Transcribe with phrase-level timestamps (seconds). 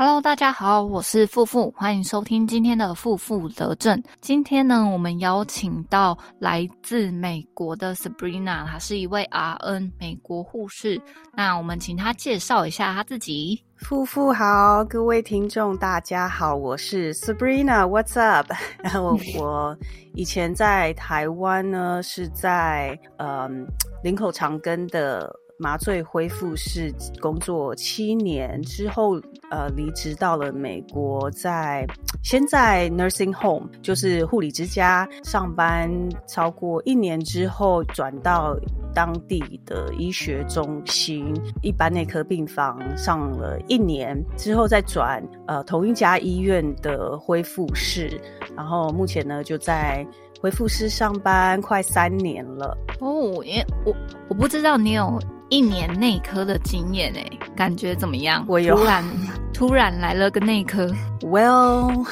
[0.00, 4.00] Hello，大家好，我是富富，欢迎收听今天的富富德正。
[4.20, 11.02] 今天呢，我们邀请到来自美国的 Sabrina，她是一位 RN 美国护士。
[11.34, 13.60] 那我们请她介绍一下她自己。
[13.78, 18.52] 富富好，各位听众大家好，我是 Sabrina，What's up？
[18.78, 19.76] 然后我
[20.14, 23.66] 以前在台湾呢，是在嗯
[24.04, 25.34] 林口长庚的。
[25.58, 29.20] 麻醉恢复室工作七年之后，
[29.50, 31.84] 呃，离职到了美国，在
[32.22, 35.90] 先在 nursing home，就是护理之家上班
[36.28, 38.56] 超过一年之后，转到
[38.94, 48.20] 当地的医学中心一般内科病房上了一年之后，再转呃同一家医院的恢复室，
[48.56, 50.06] 然后目前呢就在
[50.40, 52.78] 恢复室上班快三年了。
[53.00, 53.92] 哦，因为我
[54.28, 55.18] 我不知道你有。
[55.48, 57.24] 一年内科的经验哎，
[57.56, 58.44] 感觉怎么样？
[58.48, 59.04] 我有突然
[59.52, 60.86] 突然来了个内科
[61.20, 62.06] ，Well，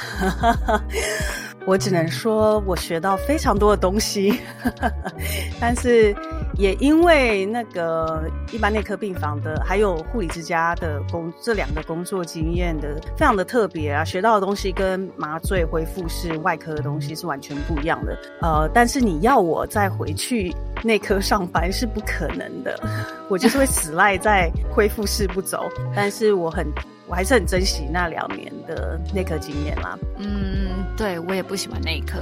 [1.66, 4.40] 我只能说我学到非常多的东西，
[5.60, 6.15] 但是
[6.55, 18.19] 也因为那个一般内科病房的，还有护理之家的工这两个工作经验的非常的特别啊，学到的东西跟麻醉恢复室外科的东西是完全不一样的。
[18.43, 20.55] 呃，但是你要我再回去。
[20.85, 22.79] 内科上班是不可能的，
[23.30, 25.69] 我就是会死赖在恢复室不走。
[25.97, 26.67] 但是我很，
[27.09, 29.99] 我还是很珍惜那两年的内科经验啦。
[30.19, 32.21] 嗯，对我也不喜欢内科，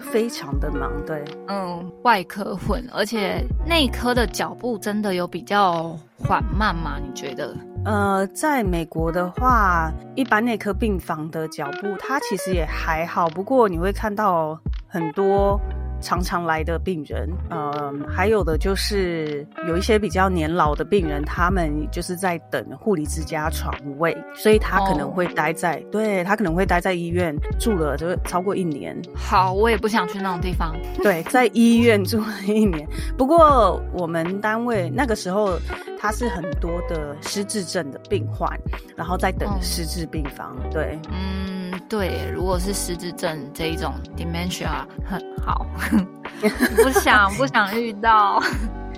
[0.00, 0.90] 非常的忙。
[1.04, 6.98] 对，嗯，外科混，而且内科的脚步真的有比较缓慢吗？
[7.04, 7.56] 你觉得？
[7.84, 15.60] 呃，在美国的话，一般内科病房的脚步它其实也还好，不过你会看到很多。
[16.02, 29.00] 常常来的病人，嗯，还有的就是有一些比较年老的病人，他们就是在等护理之家床位，所以他可能会待在，对他可能会待在医院住了就超过一年。
[29.14, 30.74] 好，我也不想去那种地方。
[31.02, 32.86] 对，在医院住了一年。
[33.16, 35.58] 不过我们单位那个时候，
[35.98, 38.50] 他是很多的失智症的病患，
[38.96, 40.56] 然后在等失智病房。
[40.72, 41.61] 对，嗯。
[41.88, 45.66] 对，如果是失智症这一种 dementia 很好，
[46.82, 48.42] 不想不想遇到。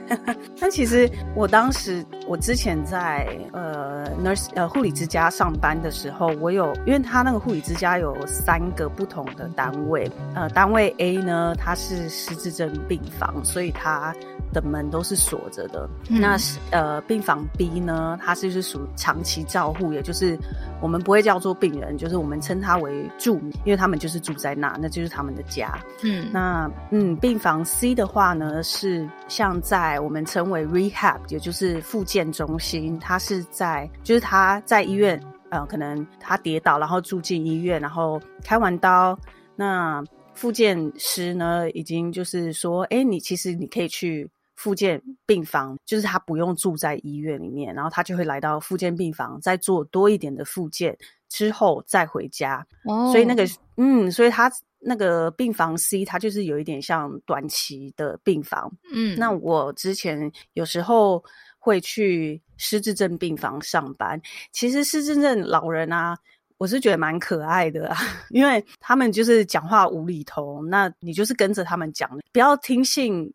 [0.61, 14.15] 但其实我当时，我之前在呃 nurse 呃护理之家上班的时候，我有因为他那个护理之家有三个不同的单位，呃，单位 A 呢，它是失智症病房，所以它
[14.53, 15.89] 的门都是锁着的。
[16.09, 20.39] 那是呃病房 B 呢，它是是属长期照护，也就是
[20.81, 25.77] 我们不会叫做病人，就是我们称它为住，因为他们就是住在那，那就是他们的家。
[26.03, 32.99] 嗯，那嗯病房 C 的话呢，是像在我们称为 rehab，也就是复健中心。
[32.99, 39.19] 他是在，就是他在医院，呃，可能他跌倒，然后住进医院，然后开完刀。
[39.57, 40.03] 那
[40.35, 50.97] 复健师呢，已经就是说，哎，你其实你可以去复健病房，就是他不用住在医院里面，然后他就会来到复健病房，再做多一点的复健
[51.29, 52.67] 之后再回家。
[52.85, 53.45] 哦，所以那个，
[53.77, 54.51] 嗯，所以他。
[54.85, 58.71] 那个病房 C，它就是有一点像短期的病房。
[58.93, 61.25] 嗯，那我之前有时候
[61.59, 64.21] 会去失智症病房上班。
[64.53, 66.17] 其实失智症老人啊，
[66.59, 67.97] 我是觉得蛮可爱的，啊，
[68.31, 73.33] 因为他们就是讲话无厘头，那你就是跟着他们讲，不要听信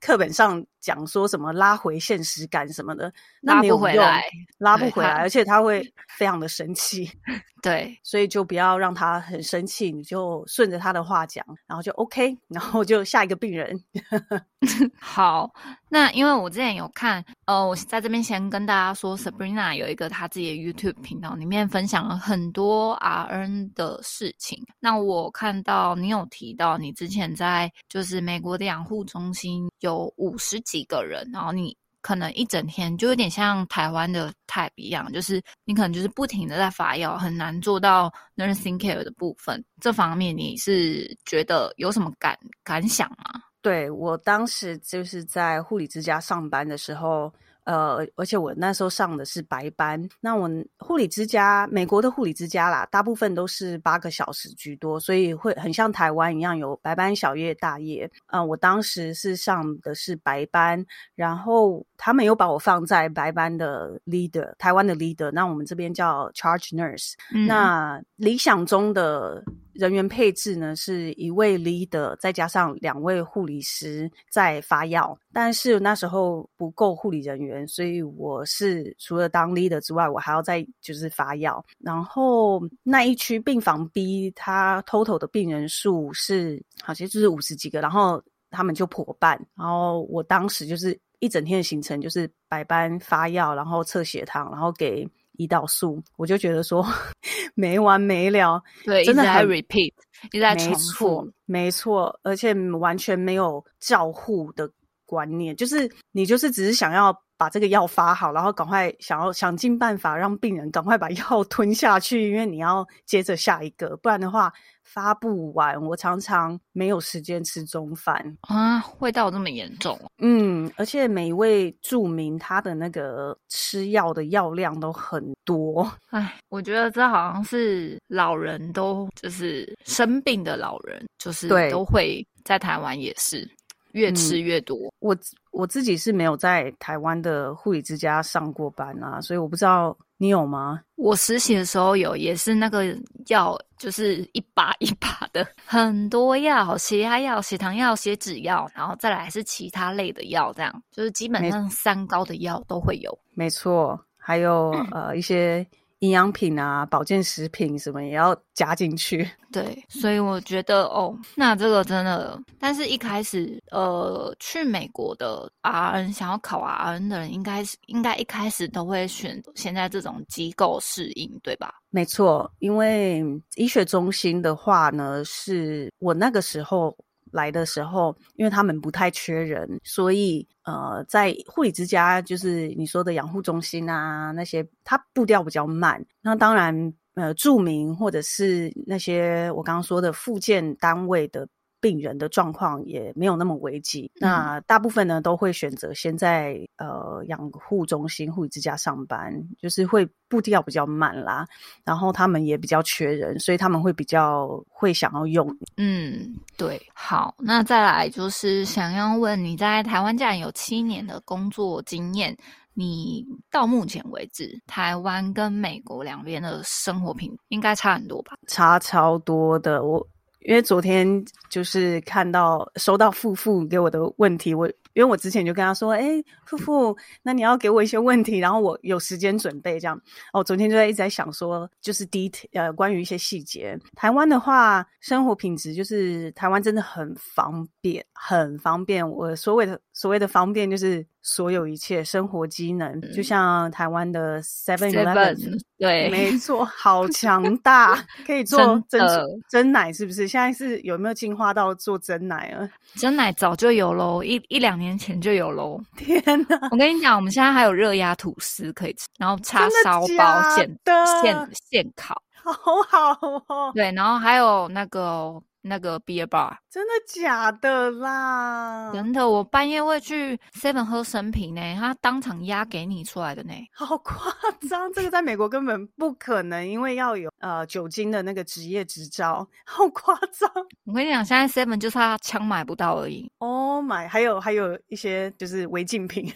[0.00, 4.22] 课本上讲说什么拉回现实感什么的，拉不回来，
[4.58, 5.82] 拉不回来，而且他会
[6.16, 7.10] 非常的生气。
[7.60, 13.76] 对，所以就不要让他很生气，你就顺着他的话讲，然后就 OK， 然后就下一个病人。
[15.00, 15.52] 好，
[15.88, 24.64] 那因为我之前有看，呃，我在这边先跟大家说，Sabrina 有一个他自己的 YouTube 频道，里面分享了很多 RN 的事情。
[24.78, 31.76] 那我看到你有提到，你之前在就是美国的养护中心有五十几一个人，然后你。
[32.02, 39.60] 可能一整天就有点像台湾的 type 一样，就是你可能就是不停的在发药，很难做到 nursing care 的部分。
[39.80, 43.42] 这方面你是觉得有什么感感想吗？
[43.60, 47.32] 对我当时就是在护理之家上班的时候。
[47.66, 50.48] 呃，而且我那时候上的是白班，那我
[50.78, 58.08] 护理之家，美国的护理之家啦，大部分都是八个小时居多，所以会很像台湾一样有白班、小夜、大夜。
[58.28, 60.84] 嗯，我当时是上的是白班，
[61.16, 67.14] 然后他们又把我放在白班的 leader，台湾的 leader，那我们这边叫 charge nurse。
[67.48, 69.42] 那理想中的
[69.78, 81.64] 人员配置呢是一位 leader 再加上两位护理师在发药，但是那时候不够护理人员，所以我是除了当 leader 之外，我还要再就是发药。
[81.78, 95.08] 然后那一区病房 B，它 total 的病人数是好像就是五十几个，然后他们就破半，然后我当时就是一整天的行程就是白班发药，然后测血糖，然后给。
[95.36, 96.86] 胰岛素，我就觉得说
[97.54, 99.92] 没完没了，对，真的还很 repeat，
[100.32, 104.70] 一直在重复，，没错，而且完全没有照护的
[105.04, 114.52] 观念，就是你就是只是想要把这个药发好，然后赶快想要想尽办法让病人赶快把药 吞下去，因为你要接着下一个，不然的话
[114.82, 115.80] 发不完。
[115.82, 131.70] 我常常没有时间吃中饭，啊，味道这么严重哦，嗯，而且每一位著名他的那个吃药的药量都很多，哎，我觉得这好像是老人都就是生病的老人，就是对。
[131.70, 133.48] 都会在台湾也是
[133.96, 134.92] 越吃越多。
[134.98, 135.16] 我
[135.50, 140.80] 我自己是没有在台湾的护理之家上过班啊，所以我不知道你有吗？
[140.96, 142.94] 我实习的时候有，也是那个
[143.28, 153.18] 药，就是一把一把的，很多药，血压药、血糖药、血脂药，然后再来是其他类的药，这样就是基本上三高的药都会有。
[153.34, 155.66] 没错，还有呃一些
[156.00, 159.28] 营养品啊、保健食品什么也要加进去。
[159.50, 171.72] 对，所以我觉得哦，那这个真的，但是一开始呃去美国的 RN 想要考 RN 的人，应该是应该一开始都会选现在这种机构适应，对吧？
[171.88, 176.94] 没错，因为医学中心的话呢，是我那个时候
[177.30, 186.04] 来的时候，因为他们不太缺人，所以呃，在护理之家，就是你说的养护中心啊，那些它步调比较慢。
[186.22, 191.48] 那当然，呃，著名或者是那些我刚刚说的附件单位的。
[191.80, 201.46] 病人的状况也没有那么危急，那大部分呢都会选择先在呃养护中心、护理之家上班，就是会步调比较慢啦。
[201.84, 205.46] 然后他们也比较缺人，所以他们会比较会想要用。
[205.76, 206.80] 嗯，对。
[206.94, 212.36] 好，那再来就是想要问你在台湾既然有七年的工作经验，
[212.74, 218.32] 你到目前为止，台湾跟美国两边的生活品应该差很多吧？
[218.48, 219.84] 差超多的。
[219.84, 220.06] 我
[220.46, 226.02] 因为昨天就是看到收到付付给我的问题，我因为我之前就跟他说，哎，
[226.46, 230.00] 夫妇，那你要给我一些问题，然后我有时间准备这样。
[230.32, 233.78] 哦，昨天就在一直在想说，就是 detail 呃关于一些细节。
[233.94, 239.06] 台湾的话，生活品质就是台湾真的很方便，很方便。
[239.08, 245.60] 我所谓的所谓的方便，就是所有一切生活机能，就像台湾的 Seven Eleven。
[245.78, 248.58] 对，没错，好强大，可以做
[248.88, 250.26] 珍真真奶，是不是？
[250.26, 252.66] 现在是有没有进化到做真奶了？
[252.94, 255.80] 真奶早就有喽，一一两年前就有喽。
[255.96, 260.78] 天哪，我跟你讲，我们现在还有热压吐司可以吃，然后叉烧包现
[261.22, 262.52] 现现烤，好
[262.86, 263.18] 好
[263.48, 265.32] 哦，对，然后还有那个
[265.66, 268.90] 那个 beer bar，真的假的啦？
[268.92, 273.52] 真的，我半夜会去 Seven 喝生啤呢，他当场压给你出来的呢。
[273.74, 274.32] 好夸
[274.68, 280.50] 张，这个在美国根本不可能，因为要有呃酒精的那个职业执照，好夸张。
[280.84, 283.30] 我跟你讲，现在 Seven 就差枪买不到而已。
[283.38, 286.32] Oh my，还有还有一些就是违禁品。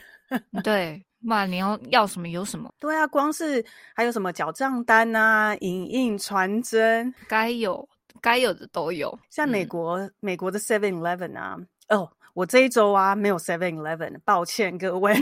[0.63, 7.89] 对，不然你要要什么有什么，对啊，光是还有什么缴账单啊、影印、传真，该有
[8.21, 9.17] 该有的都有。
[9.31, 11.57] 像美嗯国、美国的 Seven Eleven 啊，
[11.89, 15.15] 哦，我这一周啊没有 Seven Eleven，抱歉各位，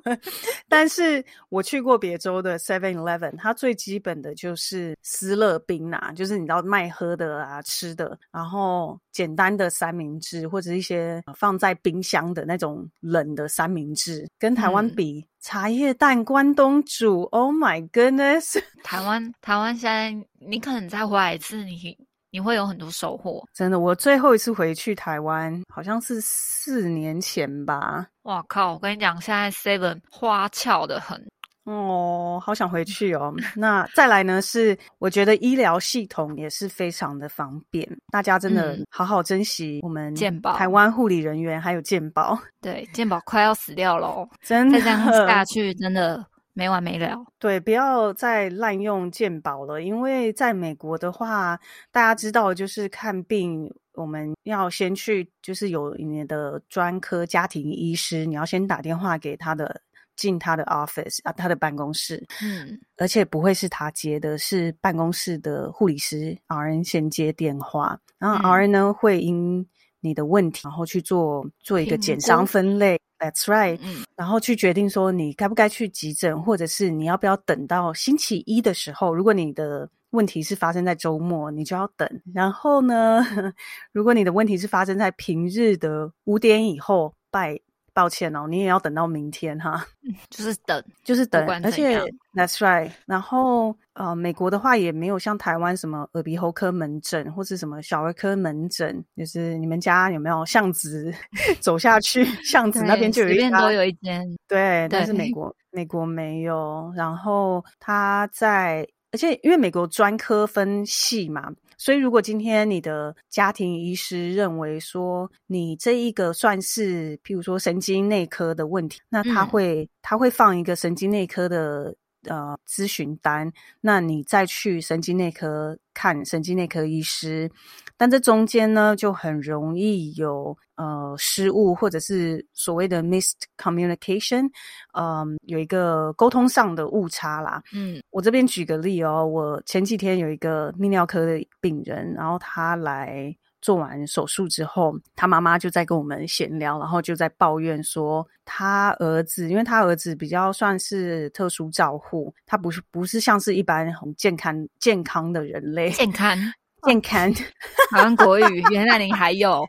[0.68, 15.26] 但是我去过别州的 Seven Eleven，它最基本的就是斯乐冰啊，就是你知道卖喝的啊、吃的，然后简单的三明治或者一些放在冰箱的那种冷的三明治，跟台湾嗯比。
[15.42, 18.60] 茶叶蛋关东煮，Oh my goodness！
[18.82, 21.96] 台湾台湾现在你可能再回来一次，你
[22.30, 23.42] 你会有很多收获。
[23.54, 28.06] 真的，我最后一次回去台湾好像是四年前吧。
[28.22, 28.74] 哇靠！
[28.74, 31.22] 我跟你讲，现在 Seven 花俏的很。
[31.64, 33.34] 哦，好想回去哦。
[33.56, 34.40] 那再来呢？
[34.40, 46.24] 是我觉得医疗系统也是非常的方便，大家真的嗯好好珍惜我们健保台湾护理人员还有健保，对，健保快要死掉喽， 真的再这样下去真的
[46.56, 47.22] 没完没了。
[47.38, 51.60] 对，不要再滥用健保了，因为在美国的话，
[51.92, 53.70] 大家知道就是看病。
[53.92, 59.80] 我们要先去，就是有你的专科家庭医师，你要先打电话给他的
[60.16, 69.66] 进他的 office 啊，他的办公室，嗯，而且不会是他接的，是办公室的护理师 RN 先接电话，然后嗯 RN 呢会因
[70.06, 82.08] 你的问题，然后去做做一个评简章分类，That's right，嗯然后去决定说你该不该去急诊，或者是你要不要等到星期一的时候，如果你的问题是发生在周末，你就要等。
[82.32, 83.22] 然后呢，
[83.92, 87.58] 如果你的问题是发生在平日的五点以后，拜
[87.96, 89.82] 抱歉哦，你也要等到明天哈。
[90.28, 91.98] 就是等，就是等，而且
[92.34, 92.90] That's right。
[93.06, 101.10] 然后呃，美国的话也没有像台湾什么耳鼻喉科门诊或是什么小儿科门诊，就是你们家有没有巷子
[101.58, 106.92] 走下去，巷子那边就有一家都有一间，对，但是美国美国没有。
[106.94, 121.94] 然后他在，而且因为美国专科分系嘛，所以如果今天你的家庭医师认为说你这一个算是，譬如说神经内科的问题，那他嗯会、他会放一个神经内科的。
[122.28, 127.48] 呃，咨询单，那你再去神经内科看神经内科医师，
[127.96, 134.48] 但这中间呢，就很容易有呃失误，或者是所谓的 missed communication，
[134.92, 137.62] 嗯、有一个沟通上的误差啦。
[137.72, 138.02] 嗯。
[138.10, 156.38] 我这边举个例哦，我前几天有一个泌尿科的病人，然后他来做完手术之后，他妈妈就在跟我们闲聊，然后就在抱怨说，他儿子，因为他儿子比较算是特殊照护，他不是不是像是一般很健康健康的人类，健康，
[156.86, 157.32] 健康。
[157.90, 159.68] 台湾国语，原来你还有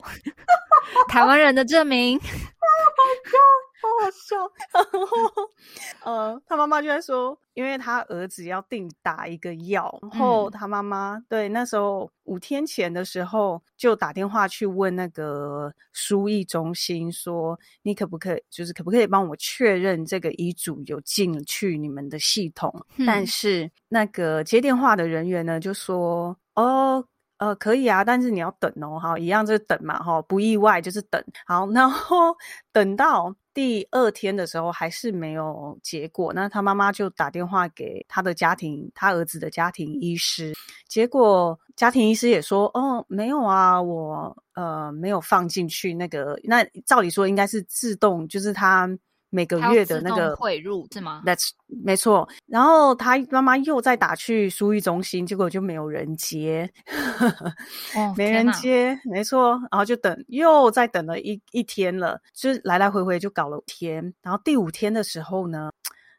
[1.09, 2.25] 台湾人的证明，好
[4.01, 4.35] 好笑。
[4.73, 5.51] 然后，
[6.03, 22.73] 呃，他妈妈就在说，因为他儿子要定打一个药，然后嗯他妈妈对那时候五天前的时候就打电话去问那个输液中心说，你可不可以，就是可不可以帮我确认这个医嘱有进去你们的系统？
[23.05, 27.05] 但嗯是那个接电话的人员呢就说，哦。
[27.39, 31.23] 呃，可以啊，但是你要等哦，哈，一样就是等嘛，哈，不意外就是等。
[31.45, 32.35] 好，然后
[32.73, 40.51] 等到第二天的时候还是没有结果，那他妈妈就打电话给他的家庭，他儿子的家庭医师，
[40.87, 48.89] 结果家庭医师也说，哦，没有啊，我呃没有放进去那个，那照理说应该是自动，就是他
[49.29, 56.69] 每个月的那个汇入是吗？That's 没错，然后他妈妈又再打去输液中心，结果就没有人接，
[57.95, 65.69] 哦， 没人，接，没错，然后就等，又再等了一一天了，就是来来回回就搞了五天，然后第五天的时候呢，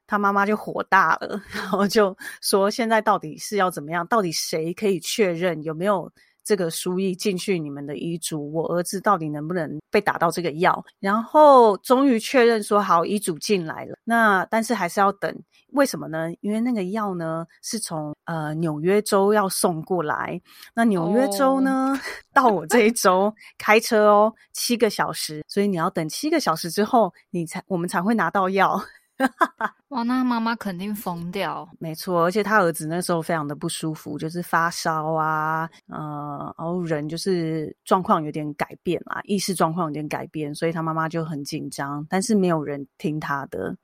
[0.07, 4.07] 他妈妈就火大了， 然后就说现在到底是要怎么样？
[4.07, 6.11] 到底谁可以确认有没有？
[6.49, 10.83] 这个输液进去你们的遗嘱，我儿子到底能不能被打到这个药？
[10.99, 13.99] 然后终于确认说好，遗嘱进来了。
[14.03, 15.31] 那但是还是要等，
[15.73, 16.33] 为什么呢？
[16.41, 20.41] 因为那个药呢是从呃纽约州要送过来，
[20.75, 21.95] 那纽约州呢、
[22.33, 28.81] 到我这一周开车哦七个小时，所以你要等七个小时之后，你才我们才会拿到药。
[29.89, 31.69] 哇，那妈妈肯定疯掉。
[31.79, 43.77] 没错，而且他儿子那时候非常的不舒服，就是发烧啊，呃，然后人就是状况有点改变啦，意识状况有点改变，所以他妈妈就很紧张，但是没有人听他的。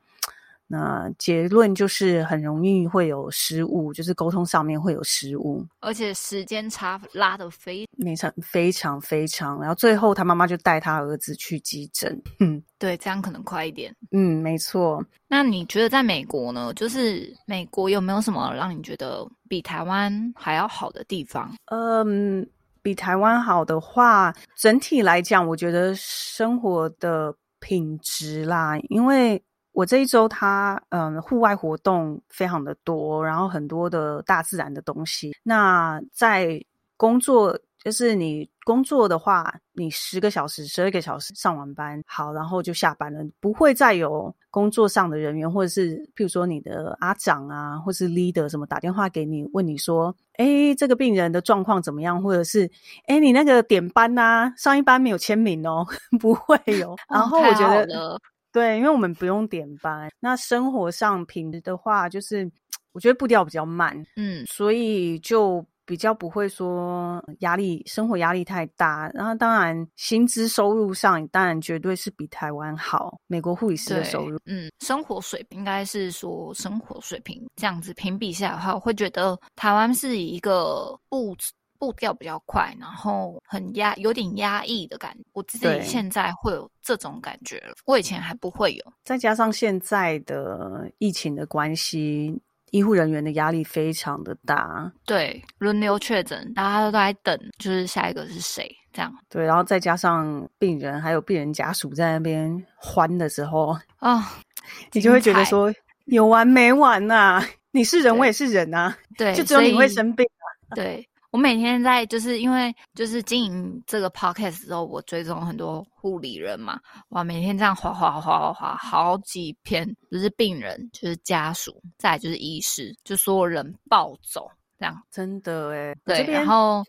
[0.66, 9.60] 那结论就是很容易会有失误，就是沟通上面会有失误，而且时间差拉的非非常非常非常。
[9.60, 12.20] 然后最后他妈妈就带他儿子去急诊。
[12.40, 13.94] 嗯对，这样可能快一点。
[14.10, 15.04] 嗯，没错。
[15.28, 16.72] 那你觉得在美国呢？
[16.74, 21.54] 就是美国有没有什么让你觉得比台湾还要好的地方？
[21.66, 22.46] 嗯，
[22.82, 29.42] 比台湾好的话，整体来讲，我觉得生活的品质啦，因为
[29.74, 35.36] 我这一周它嗯户外活动非常的多，然后很多的大自然的东西。
[35.42, 36.64] 那在
[36.96, 52.70] 工作，就是你工作的话，你十个小时、十二个小时上完班，好，然后就下班了，不会再有工作上的人员，或者是譬如说你的阿长啊，或是 leader 什么打电话给你，问你说，哎，这个病人的状况怎么样，或者是，
[53.08, 55.84] 哎，你那个点班呐、上一班没有签名哦，
[56.20, 56.96] 不会有。
[57.10, 58.18] 然后我觉得，
[58.54, 60.08] 对，因为我们不用点班。
[60.20, 62.48] 那生活上品质的话，就是
[62.92, 69.10] 我觉得步调比较慢，嗯，所以就比较不会说压力，生活压力太大。
[69.12, 73.18] 然后当然薪资收入上，当然绝对是比台湾好。
[73.26, 81.36] 美国护理师的收入，嗯，生活水平应该是说生活水平这样子评比下来的话，我会觉得台湾是以一个不
[81.84, 85.22] 步调比较快，然后很压，有点压抑的感觉。
[85.34, 88.92] 我自己现在会有这种感觉了，我以前还不会有。
[89.04, 94.90] 再加上现在的疫情的关系，医护人员的压力非常的大。
[95.04, 104.40] 对，轮流确诊，大家都在等，就是下一个是谁这样对，然后再加上病人还有病人家属在那边欢的时候，啊、
[104.92, 105.70] 你就会觉得说
[106.06, 110.26] 有完没完呐、你是人，我也是人呐、对，就只有你会生病。
[110.74, 124.48] 对我每天在就是因为就是经营这个 podcast 之后，我追踪很多护理人嘛，哇，每天这样划划划划划好几篇，就是病人，就是家属，再来就是医师，就所有人暴走
[124.78, 124.96] 这样。
[125.10, 126.84] 真的哎，对然后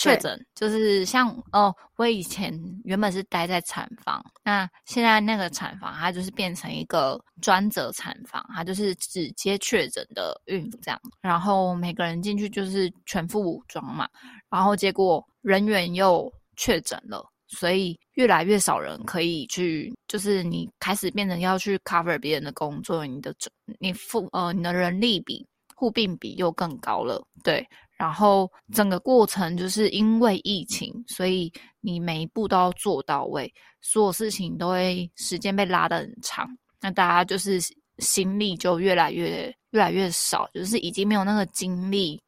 [0.00, 2.52] 确对诊就是像哦，我以前
[2.84, 14.08] 原本是待在产房，那现在那个产房它就是变成一个专责产房，它就是只接确诊的孕妇这样，然后每个人进去就是全副武装嘛，
[14.48, 17.24] 然后结果人员又确诊了。
[17.52, 23.34] 所以越来越少人可以去，就是你开始变成要去 cover 别人的工作，你的
[23.80, 27.66] 你负呃你的人力比护病比又更高了，对，
[28.00, 31.52] 然后整个过程就是因为疫情，所以
[31.82, 33.52] 你每一步都要做到位，
[33.82, 36.48] 所有事情都会时间被拉得很长。
[36.80, 37.60] 那大家就是
[37.98, 42.18] 心力就越来越越来越少，就是已经没有那个精力，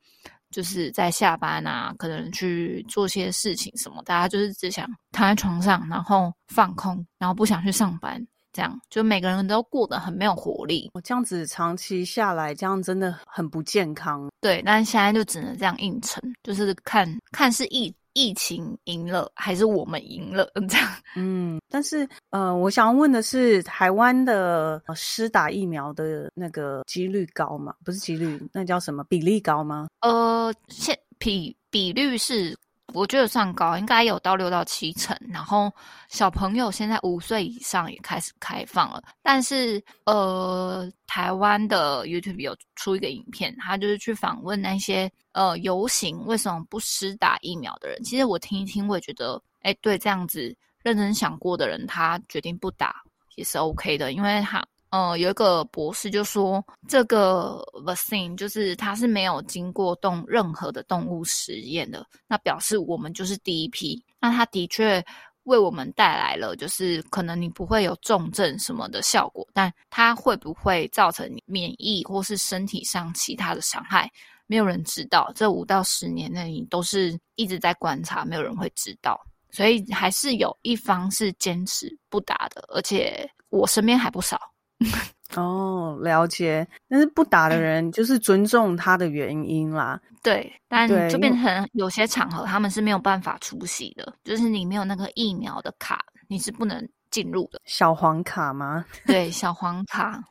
[0.51, 10.91] 就是在下班啊，可能去做些事情什么，大家就是只想躺在床上，然后放空，然后不想去上班，这样就每个人都过得很没有活力。
[10.95, 14.31] 我这样子长期下来，这样真的很不健康。
[14.41, 20.89] 对，但是现在就只能这样硬撑，就是看看是疫疫情赢了，还是我们赢了 这样。
[21.17, 27.75] 嗯，但是呃，我想要问的是，台湾的呃施打疫苗的那个几率高吗？
[27.85, 29.89] 不是几率，那叫什么比例高吗？
[30.01, 32.55] 呃，现比比率是
[32.95, 35.17] 我觉得算高，应该有到六到七成。
[35.31, 35.73] 然后
[36.09, 48.03] 小朋友现在五岁以上也开始开放了，但是呃，台湾的 YouTube 有出一个影片，他就是去访问那些呃游行为什么不施打疫苗的人。
[48.03, 53.03] 其实我听一听，我也觉得，哎，对，这样子认真想过的人，他决定不打
[53.37, 64.05] 也是 OK 的，因为他呃，有一个博士就说，这个 vaccine 就是它是没有经过动任何的动物实验的，那表示我们就是第一批。
[64.21, 65.03] 那它的确
[65.45, 74.11] 为我们带来了，就是可能你不会有重症什么的效果，但它会不会造成免疫或是身体上其他的伤害，
[74.47, 75.33] 没有人知道。
[75.35, 79.19] 这五到十年内，你都是一直在观察，没有人会知道。
[79.51, 84.52] 所以还是有一方是坚持不打的，而且我身边还不少。
[85.37, 86.67] 哦，了解。
[86.89, 90.01] 但是不打的人就是尊重他的原因啦。
[90.23, 97.61] 对，但就变成有些场合他们是没有办法出席的，就是你没有那个疫苗的卡，你是不能进入的。
[97.65, 98.85] 小黄卡吗？
[99.07, 100.23] 对， 小黄卡，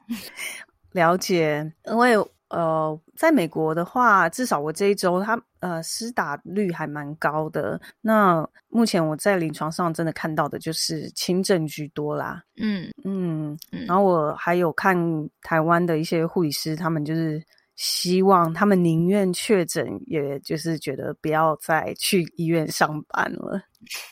[0.91, 2.15] 了解，因为
[2.51, 7.79] 呃，在美国的话，至少我这一周，它呃施打率还蛮高的。
[8.01, 12.43] 那目前我在临床上真的看到的就是轻症居多啦。
[12.57, 14.95] 嗯嗯，嗯然后我还有看
[15.41, 17.41] 台湾的一些护理师，他们就是
[17.75, 23.61] 希望他们宁愿确诊，也就是觉得不要再去医院上班了。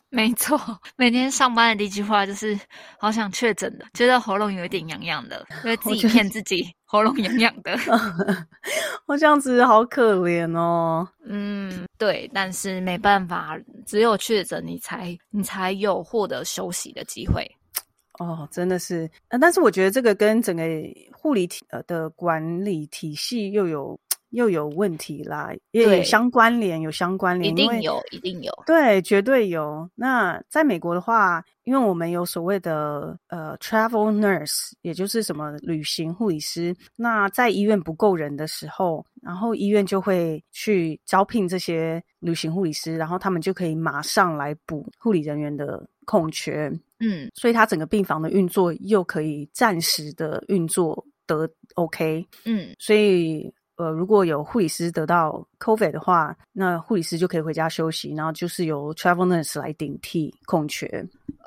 [0.08, 0.58] 没错，
[0.96, 2.58] 每天上班的第一句话就是
[2.98, 7.78] 好想确诊的，觉得喉咙有一点痒痒的，因为 自己骗自己喉咙痒痒的。
[9.06, 11.08] 我这样子好可怜哦。
[11.24, 17.48] 嗯，对，但是没办法，只有确诊你才你才有获得休息的机会。
[18.20, 20.62] 哦，真的是，呃，但是我觉得这个跟整个
[21.10, 28.52] 护理体呃的管理体系又有又有问题啦，也有相关联，有相关联，因为定有，一定有。
[28.66, 29.88] 对，绝对有。
[29.94, 36.76] 那在美国的话，因为我们有所谓的呃 travel nurse，也就是什么旅行护理师。
[36.96, 46.70] 那在医院不够人的时候，然后医院就会去招聘这些旅行护理师，然后他们就可以马上来补护理人员的空缺。
[47.00, 52.26] 嗯，所以他整个病房的运作又可以暂时的运作得 OK。
[52.44, 60.86] 嗯，所以呃，如果有护理师得到 COVID 的话，那护理师就可以回家休息，然后就是由 travel nurse 来顶替空缺。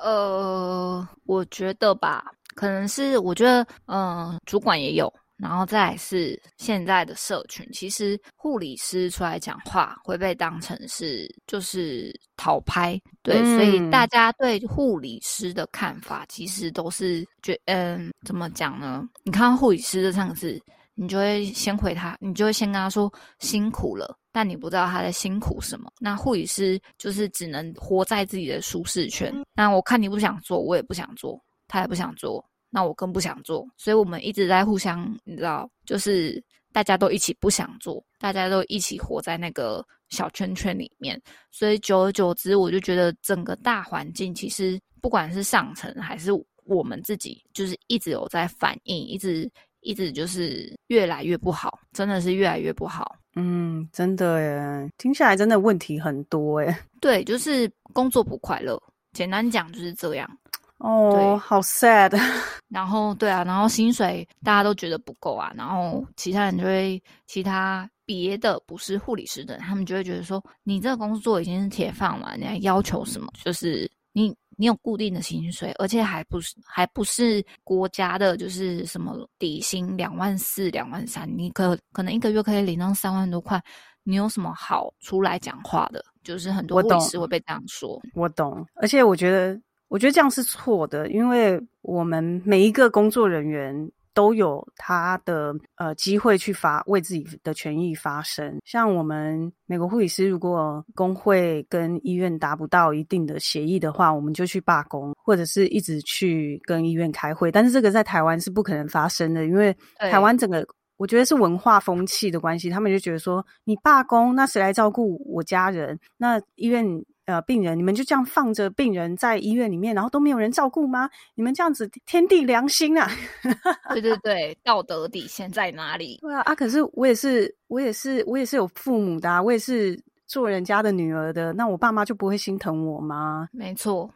[0.00, 2.24] 呃，我觉得吧，
[2.56, 19.08] 可能是我觉得，嗯、主管也有，然后再来是现在的社群，其实护理师出来讲话会被当成是就是讨拍，对，嗯所以大家对护理师的看法其实都是觉，嗯，怎么讲呢？
[19.24, 20.60] 你看到护理师这三个字。
[20.96, 25.90] 你就会先回他，你就会先跟他说辛苦了，但你不知道他在辛苦什么。
[25.98, 29.34] 那护理师就是只能活在自己的舒适圈。
[29.54, 33.64] 那我看你不想做，我也不想做，他也不想做，那我更不想做。
[33.78, 41.20] 所以我们一直在互相，你知道，就是大家都一起不想做，大家都一起活在那个小圈圈里面。
[41.52, 46.30] 所以久而久之，我就觉得整个大环境其实不管是上层还是。
[46.66, 49.46] 我们自己就是一直有在反应，一直
[49.80, 53.16] 一直就是越来越不好，真的是越来越不好。
[53.36, 56.80] 嗯，真的耶，听下来真的问题很多哎。
[57.02, 58.82] 对，就是工作不快乐，
[59.12, 60.38] 简单讲就是这样。
[60.84, 62.12] 哦，好 sad。
[62.68, 73.28] 然后对啊，然后薪水大家都觉得不够啊，然后其他人就会其他别的不是护理师的，他们就会觉得说，你这个工作已经是铁饭碗，你还要求什么？
[73.42, 74.34] 就是你。
[74.56, 83.60] 你有固定的薪水，而且还不是还不是国家的，就是什么底薪两万四、两万三，你可可能一个月可以领到三万多块，
[84.04, 86.04] 你有什么好出来讲话的？
[86.22, 88.00] 就是很多律师会被这样说。
[88.14, 93.90] 我懂，而且我觉得，我觉得这样是错的，因为我们每一个工作人员。
[94.16, 98.60] 都有他的呃机会去发为自己的权益发声。
[98.64, 107.50] 像我们美国护理师，如果工会跟医院达不到一定的协议的话，我们就去罢工，或者是一直去跟医院开会。
[107.50, 110.64] 但是这个在台湾是不可能发生的，因为台湾整个
[110.96, 115.98] 我觉得是文化风气的关系，他们就觉得说你罢工，那谁来照顾我家人？
[116.16, 117.04] 那医院。
[117.26, 121.08] 呃，病人，你们就这样放着病人在医院里面，然后都没有人照顾吗？
[121.34, 123.10] 你们这样子天地良心啊！
[123.94, 126.18] 对对对，道德底线在哪里？
[126.20, 126.54] 对啊啊！
[126.54, 133.48] 可是我也是，我也是，我也是有父母的，我也是做人家的女儿的，那我爸妈就不会心疼我吗？
[133.52, 134.10] 没错，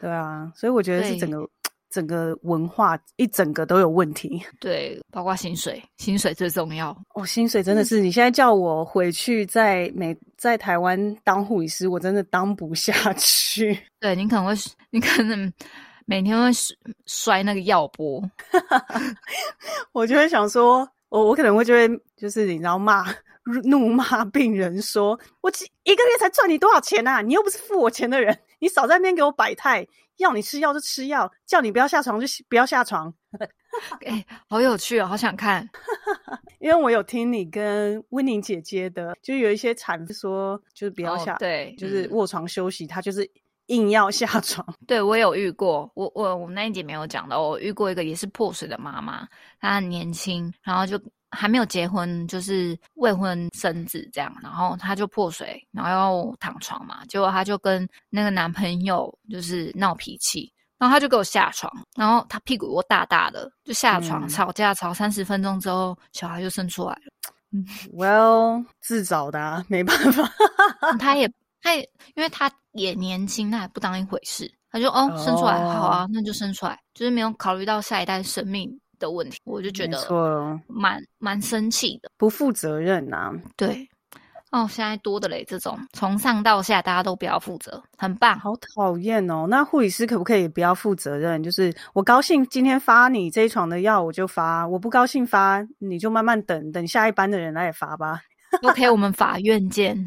[0.00, 1.48] 对啊，所以我觉得是整个。
[1.94, 7.24] 整个文化一整个都有问题，对，包括薪水，薪水最重要哦。
[7.24, 13.78] 薪水真的是，你现在叫我回去在美在台湾当护理师，我真的当不下去。
[14.00, 14.54] 对你可能会，
[14.90, 15.52] 你可能
[16.04, 16.50] 每天会
[17.06, 18.20] 摔那个药钵，
[19.94, 23.06] 我就会想说，我我可能会就会就是你知道骂
[23.62, 25.50] 怒骂病人，说我
[25.84, 27.20] 一个月才赚你多少钱啊？
[27.20, 29.86] 你又不是付我钱的人，你少在那边给我摆态。
[30.16, 33.12] 要你吃药就吃药，叫你不要下床就不要下床。
[34.06, 35.68] 哎，好有趣哦，好想看。
[36.60, 43.28] 因为我有听你跟温宁姐姐的，就有一些产妇说，就是不要下，对，就是卧床休息，她就是
[43.66, 44.64] 硬要下床。
[44.86, 49.28] 对我有遇过，我我我们那一节没有讲到，我遇过一个也是破水的妈妈，
[49.60, 51.00] 她很年轻，然后就。
[51.34, 67.12] 还没有结婚，就是未婚生子这样，然后她就破水，然后要躺床嘛，结果她就跟那个男朋友就是闹脾气，然后她就给我下床，然后她屁股又大大的，就下床吵架吵三十分钟之后，小孩就生出来了。
[67.52, 70.28] 嗯，Well，自找的，没办法。
[70.98, 71.30] 他也
[71.62, 71.82] 他也
[72.14, 78.80] 因为他也年轻，他也不当一回事，他就哦生出来好啊，那就生出来，就是没有考虑到下一代生命。
[79.04, 79.98] 的问题，我就觉得
[80.66, 83.30] 蛮蛮生气的，不负责任呐。
[83.56, 83.86] 对，
[84.50, 89.46] 哦，现在多的嘞，这种从上到下大家都不要负责，很棒，好讨厌哦。
[89.48, 91.42] 那护理师可不可以不要负责任？
[91.42, 98.20] 就是我高兴今天发你这一床的药，我就发；我不高兴发，你就慢慢等等下一班的人来发吧。
[98.62, 100.06] OK，我们法院见。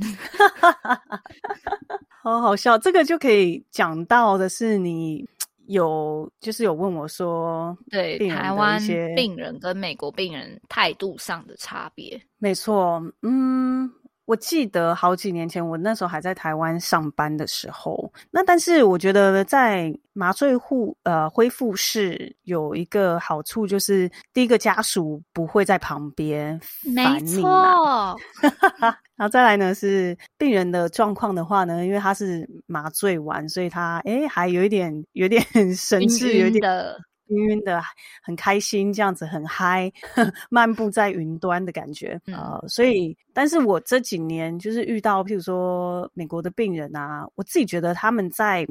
[2.23, 5.27] 好好笑，这个就可以讲到的是你。
[5.67, 8.81] 有，就是有问我说，对台湾
[9.15, 13.89] 病人跟美国病人态度上的差别，没错，嗯。
[14.27, 26.59] 我记得好几年前，我那时候还在台湾上班的时候，那但是我觉得在麻醉护呃恢复室有一个好处，就是第一个家属不会在旁边
[26.93, 28.13] 烦你嘛，
[29.15, 35.41] 然后再来呢是病人的状况的话呢，因为他是麻醉完，所以他哎还有一点有点
[35.73, 36.99] 神志有点的。
[37.29, 37.81] 晕晕的，
[38.23, 39.91] 很开心，这样子很嗨，
[40.49, 42.59] 漫步在云端的感觉啊！
[42.67, 48.65] 所以，但是我这几年就是遇到，譬如说美国的病人啊，我自己觉得他们在。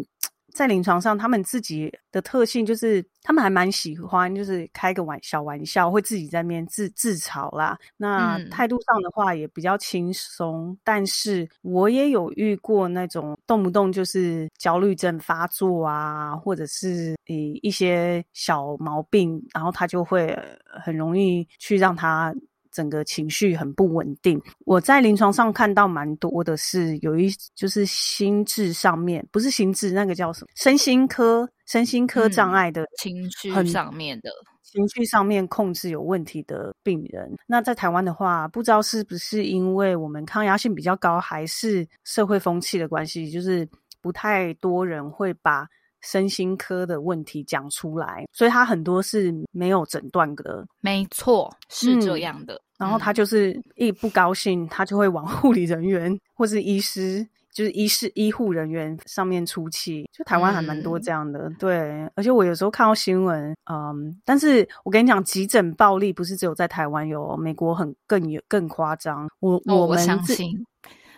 [0.57, 7.79] 在临床上，他们自己的特性就是，他们还蛮喜欢，就是开个玩小玩笑，会自己在面自自嘲啦。
[7.99, 20.35] 那态度上的话也比较轻松，但是我也有遇过那种动不动就是焦虑症发作啊，或者是诶一些小毛病，然后他就会
[20.83, 22.35] 很容易去让他。
[22.77, 24.39] 整个情绪很不稳定。
[24.67, 30.51] 我在临床上看到蛮多的是有一就是心智上面，不是心智，那个叫什么？
[30.55, 34.31] 身心科，身心科障碍的情绪上面的。
[34.63, 43.67] 情绪上面控制有问题的病人，那在台湾的话，不知道是不是因为我们抗压性比较高，还是社会风气的关系，就是
[44.03, 45.67] 不太多人会把
[46.07, 50.65] 身心科的问题讲出来，所以他很多是没有诊断的。
[50.81, 52.59] 没错，是这样的。
[52.79, 57.27] 然后他就是一不高兴，他就会往 护理人员或是医师。
[57.57, 61.51] 就是医师、医护人员上面出气，就台湾还蛮多这样的。
[61.59, 69.27] 对，而且我有时候看到新闻，嗯，但是我跟你讲，急诊暴力不是只有在台湾有，美国很更有更夸张。
[69.41, 70.53] 我我们相信，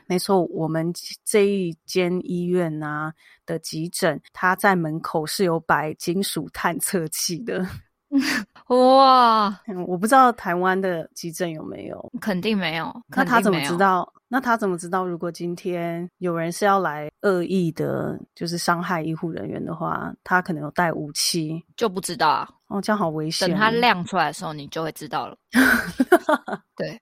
[0.09, 0.93] 没错，我们
[1.25, 3.13] 这一间医院啊
[3.47, 7.65] 的急诊，它在门口是有摆金属探测器的。
[8.69, 9.55] 哇，
[9.87, 13.03] 我不知道台湾的急诊有没有，肯定没有。
[13.09, 14.11] 那他怎么知道？
[14.29, 22.49] 那他怎么知道，如果今天有人是要来恶意的，就是伤害医护人员的话，他可能有带武器，就不知道啊。
[22.69, 23.49] 哦，这样好危险。
[23.49, 25.37] 等他亮出来的时候，你就会知道了。
[26.77, 26.99] 对，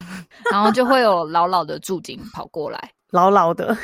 [0.52, 3.76] 然后就会有老老的驻警跑过来，老老的。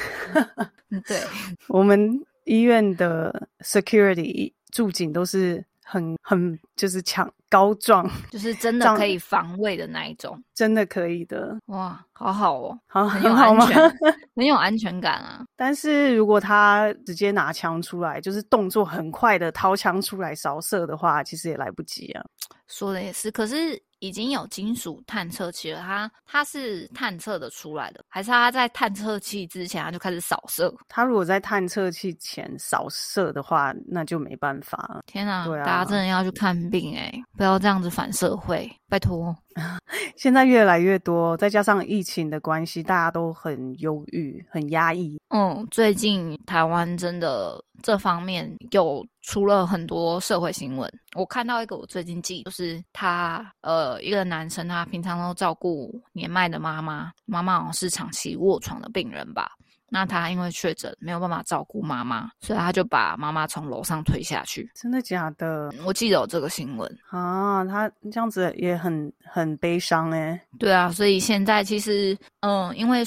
[1.07, 1.18] 对，
[1.68, 5.64] 我们医院的 security 驻警都是。
[5.85, 11.55] 很很就是强高壮， 就是真的可以防卫的那一种，真的可以的。
[11.66, 13.90] 哇，好好哦，好很有安全，
[14.35, 15.45] 很有安全感啊。
[15.55, 22.25] 但是如果他直接拿枪出来，就是动作很快的掏枪出来扫射的话，其实也来不及啊。
[22.68, 23.79] 说的也是，可是。
[24.03, 30.75] 已经有金属探测器了，它它是探测的出来的，还是它在探测器之前它就开始扫射？
[30.88, 35.05] 它如果在探测器前扫射的话，那就没办法了。
[35.07, 39.35] 天啊，对啊，大家真的要去看病哎，不要这样子反社会，拜托。
[40.18, 45.18] 现在越来越多，再加上疫情的关系，大家都很忧郁、很压抑。
[45.31, 50.87] 嗯，最近台湾真的这方面有出了很多社会新闻。
[51.16, 59.50] 我看到一个，我最近记，就是他呃，一个男生，他平常都照顾年迈的妈妈，妈妈好像是长期卧床的病人吧。
[59.94, 64.70] 那他因为确诊没有办法照顾妈妈，所以他就把妈妈从楼上推下去。
[64.74, 65.70] 真的假的？
[65.85, 67.62] 我记得有这个新闻啊。
[67.66, 70.40] 他这样子也很很悲伤哎。
[70.59, 73.05] 对啊，所以现在其实嗯，因为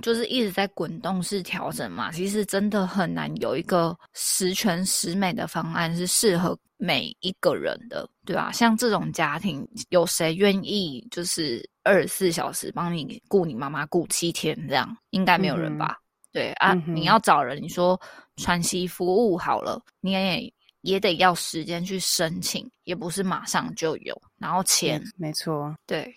[0.00, 8.52] 就是一直在滚动式调整嘛，其实真的很难有一个十全十美的方案是适合每一个人的，对吧？
[8.52, 14.96] 像这种家庭，有谁愿意就是二十四小时帮你顾你妈妈顾七天这样？
[15.10, 15.98] 应该没有人吧？
[16.32, 18.00] 对啊，你要找人，你说
[18.36, 26.14] 传习服务好了，你也也得要时间去申请，也不是马上就有，然后钱，没错，对，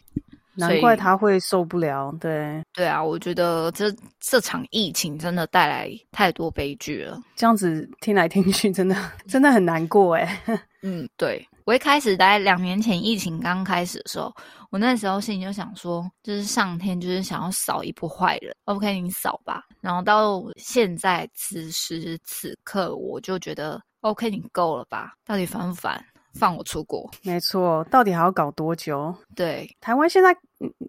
[0.54, 8.96] 难怪他会受不了，对，对啊，我觉得这这场疫情真的带来太多悲剧了，这样子听来听去，真的
[9.28, 10.42] 真的很难过哎，
[10.84, 11.48] 嗯，对。
[11.72, 14.36] 我一开始在两年前疫情刚开始的时候，
[14.72, 19.64] 我那时候心里就想说，就是上天就是想要扫一波坏人，OK，你扫吧。
[19.80, 25.14] 然后到现在此时此刻，我就觉得 OK，你够了吧？
[25.24, 26.06] 到底烦不烦？
[26.34, 27.10] 放我出国？
[27.24, 29.14] 没错，到底还要搞多久？
[29.36, 30.36] 对，台湾现在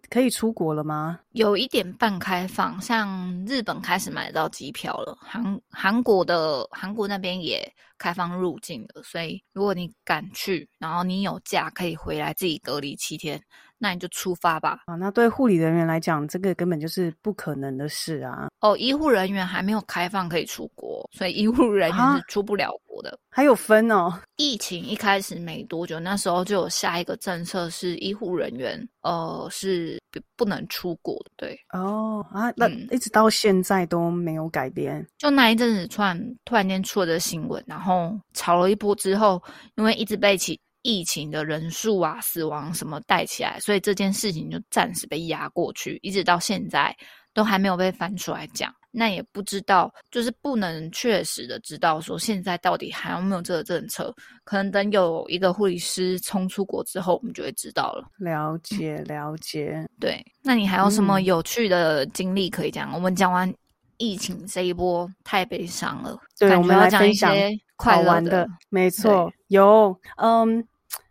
[0.08, 1.18] 可以出国了吗？
[1.32, 7.66] 有一点半开放，像日本开始买到机票了，韩韩国的韩国那边也
[7.98, 13.40] 开放入境了，所以如果你敢去，然后你有假可以回来自己隔离七天。
[13.82, 14.78] 那你就出发吧。
[14.86, 18.46] 啊，那对护理人员来讲，这个根本就是不可能的事啊。
[18.60, 23.18] 哦，医护人员还没有开放可以出国，所以医护人员是出不了国的。
[23.28, 24.16] 还有分哦。
[24.36, 31.32] 疫情一开始没多久，那时候就有下一个政策是医护人员，呃，是不不能出国的。
[31.36, 31.58] 对。
[31.72, 35.04] 哦啊，那一直到现在都没有改变。
[35.18, 39.42] 就那一阵子突然突然间出了这新闻，然后炒了一波之后，
[39.74, 40.60] 因为一直被起。
[40.82, 46.94] 疫情的人数啊，死亡什么带起来，所以这件事情就暂时被压过去，一直到现在
[47.32, 48.72] 都还没有被翻出来讲。
[48.94, 54.14] 那也不知道，就是不能确实的知道说现在到底还有没有这个政策。
[54.44, 58.04] 可能等有一个护理师冲出国之后，我们就会知道了。
[58.18, 59.82] 了解，了解。
[59.98, 62.92] 对，那你还有什么有趣的经历可以讲？
[62.92, 63.50] 我们讲完
[63.96, 68.46] 疫情这一波太悲伤了，对，我们要讲一些快乐的。
[68.68, 70.62] 没错，有，嗯。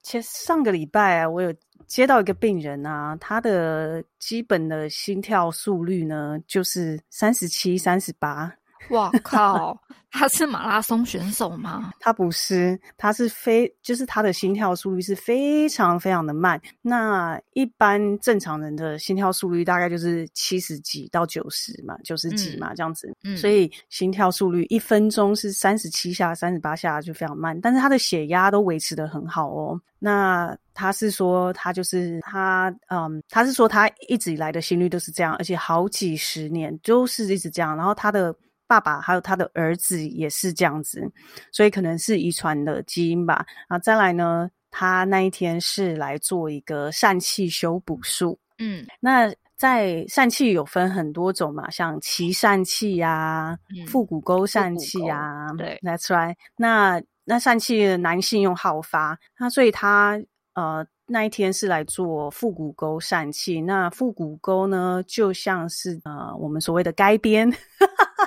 [0.02, 1.54] 其实上个礼拜啊，我有
[1.88, 8.52] 接到一个病人啊，他的基本的心跳速率呢就是三十七、三十八。
[8.89, 9.78] 哇靠！
[10.13, 11.94] 他是马拉松选手吗？
[12.02, 16.62] 他不是，他是非就是他的心跳速率是非常非常的慢。
[16.82, 23.15] 那一般正常人的心跳速率大概就是七十几到九十嘛，九十几嘛这样子。
[23.24, 27.58] 嗯，所以心跳速率一分钟是三十七下、三十八下就非常慢。
[27.62, 29.80] 但是他的血压都维持的很好哦。
[29.98, 37.78] 那他是说他就是他，嗯，他是说他一直以来的心率都是这样，而且好几十年都是一直这样。
[37.78, 38.36] 然后他的。
[38.71, 41.03] 爸爸还有他的儿子也是这样子，
[41.51, 43.45] 所以可能是遗传的基因吧。
[43.67, 48.39] 啊，再来呢，他那一天是来做一个疝气修补术。
[48.60, 53.57] 嗯，那在疝气有分很多种嘛，像脐疝气呀、
[53.89, 55.47] 腹股沟疝气呀。
[55.57, 56.36] 对，That's right。
[56.55, 60.17] 那那疝气男性用好发，那所以他
[60.53, 63.60] 呃那一天是来做腹股沟疝气。
[63.60, 67.51] 那腹股沟呢，就像是呃我们所谓的该边。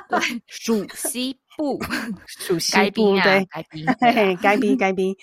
[0.09, 1.79] 对， 属西部，
[2.27, 3.85] 属西部，对，该逼，
[4.41, 5.17] 该逼，该逼，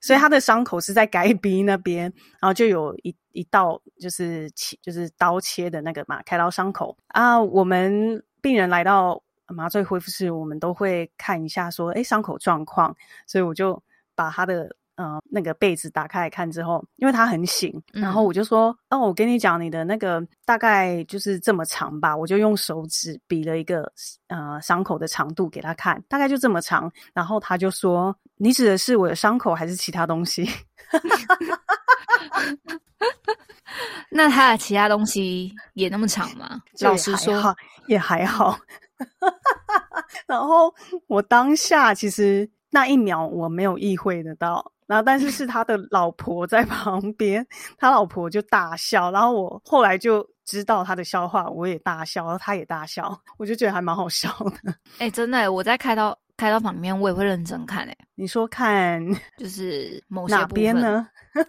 [0.00, 7.40] 所以他的伤口是在该逼那边，然后就有一一道就是切，就是刀切的那个嘛，开刀伤口啊。
[7.40, 13.82] 我们病人来到麻醉恢复室，我们都会看一下，说，哎，伤口状况，所以我就
[14.14, 14.74] 把他的。
[15.00, 23.92] 嗯，那个被子打开来看之后，因为他很醒，然后我就说：“哦，我跟你讲，你的那个大概就是这么长吧。”我就用手指比了一个
[24.26, 26.90] 呃伤口的长度给他看，大概就这么长。
[27.14, 30.50] 然后他就说：“你指的是我的伤口还是其他东西？”
[34.10, 36.60] 那他的其他东西也那么长吗？
[36.80, 37.54] 老实说，
[37.86, 38.58] 也还好。
[40.26, 40.74] 然后
[41.06, 44.72] 我当下其实那一秒我没有意会得到。
[44.88, 47.46] 然后，但是是他的老婆在旁边，
[47.76, 49.10] 他老婆就大笑。
[49.10, 54.30] 然后我后来就知道他的笑话，我也大笑，然后他也大笑，我就觉得还蛮好笑
[54.62, 54.74] 的。
[54.98, 57.86] 哎，真的，我在开刀开刀房里面，我也会认真看。
[57.86, 58.98] 哎，你说看
[59.36, 61.06] 就是某些哪边呢？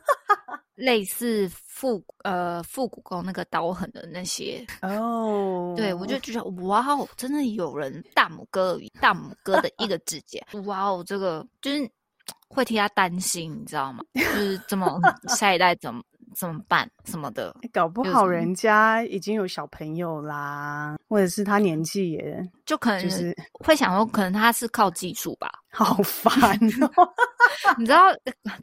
[0.75, 5.73] 类似复呃腹股沟那个刀痕的那些哦。
[5.77, 11.89] 对，我就觉得哇哦，真的有人大拇哥大拇哥的一个指甲，哇哦，这个就是。
[12.49, 14.03] 会替他担心，你知道吗？
[14.15, 14.99] 就是怎么
[15.35, 16.01] 下一代怎么
[16.35, 25.49] 怎么办什么的，搞不好人家已经有小朋友啦，或者是他年纪也就可能就是会想说，可能他是靠技术吧。
[25.71, 26.31] 好烦
[26.81, 27.09] 哦！
[27.77, 28.05] 你知道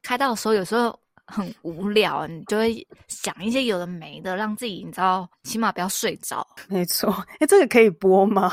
[0.02, 6.44] 开刀的时候有时候很无聊，你就会想一些有的没的，让自己你知道起码不要睡着。
[6.68, 8.50] 没错，哎，这个可以播吗？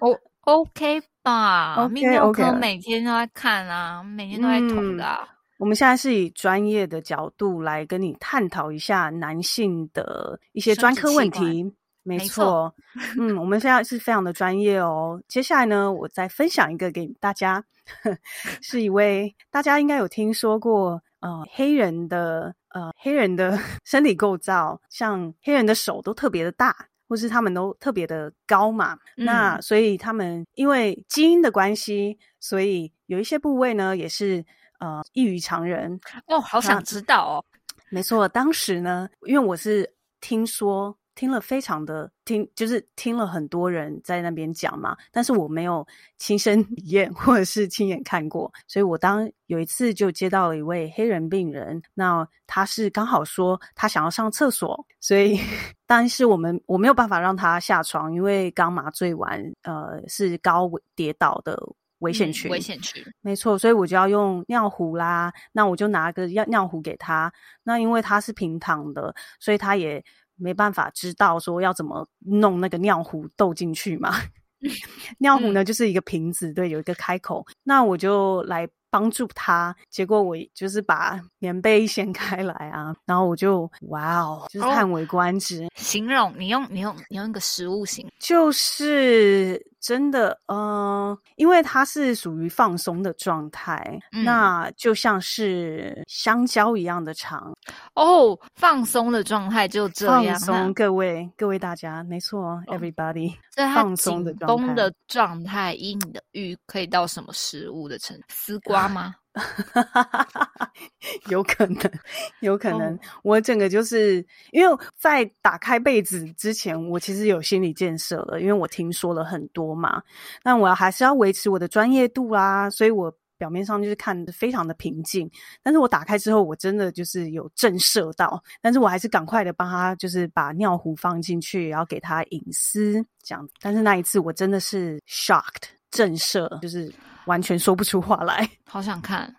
[0.00, 1.02] 我 OK。
[1.22, 5.18] 啊，泌尿科每天都在看啊，每天都在捅的。
[5.58, 11.64] 我们现在是以专业的角度来跟你探讨一下男性的一些专科问题。
[12.04, 12.72] 没错，
[13.18, 15.20] 嗯，我们现在是非常的专业哦。
[15.26, 17.64] 接下来呢，我再分享一个给大家，
[18.62, 26.76] 是一位大家应该有听说过，呃，黑人的呃黑人的 生理构造，像黑人的手都特别的大。
[27.08, 34.44] 或是他们都特别的高嘛，那所以他们因为基因的关系，所以有一些部位呢也是
[34.78, 36.40] 呃异于常人哦。
[36.40, 37.44] 好想知道哦。
[37.90, 40.96] 没错，当时呢，因为我是听说。
[41.16, 45.84] 听了非常的听，就是听了很多人在那边讲嘛，但是我没有
[46.18, 55.40] 亲身体验或者是亲眼看过，所以我当有一次就接到了一位黑人病人，那他是刚好说他想要上厕所，所以
[55.86, 61.58] 但是我们我没有办法让他下床，因为刚麻醉完，呃，是高跌倒的
[62.00, 70.04] 危险区，危险区，没错，所以我就要用尿壶啦，那我就拿个尿尿壶给他，那因为他是平躺的，所以他也。
[70.36, 74.12] 没办法知道说要怎么弄那个尿壶倒进去嘛？
[75.18, 77.44] 尿壶呢就是一个瓶子，对，有一个开口。
[77.64, 85.68] 那我就来帮助他，结果我就是把棉被掀开来啊，然后我就哇哦，就是叹为观止。
[85.74, 89.62] 形容你用你用你用一个食物形，就是。
[89.78, 97.54] 真的，嗯，因为它是属于放松的状态，那就像是香蕉一样的长
[97.94, 98.36] 哦。
[98.56, 100.36] 放松的状态就这样。
[100.40, 103.32] 放松，各位各位大家，没错，everybody。
[103.72, 108.24] 放松的状态，的状态，以你的欲可以到什么食物的程度？
[108.28, 109.14] 丝瓜吗？
[111.28, 111.92] 有可能，
[112.40, 112.98] 有可能。
[113.22, 120.02] 我整个就是因为在打开被子之前，我其实有心理建设了，因为我听说了很多嘛。
[120.42, 125.30] 那我还是要维持我的专业度啦，所以我表面上就是看得非常的平静，
[125.62, 133.46] 但是我打开之后，我真的就是有震慑到，但是我还是赶快的帮他就是把尿壶放进去，然后给他隐私这样。
[133.60, 136.90] 但是那一次我真的是 shocked 震慑，就是
[137.26, 138.48] 完全说不出话来。
[138.66, 139.32] 好想看，